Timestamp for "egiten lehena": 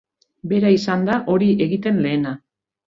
1.69-2.39